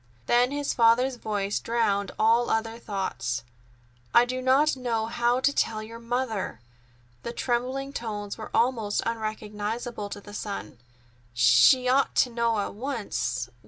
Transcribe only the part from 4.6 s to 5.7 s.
know how to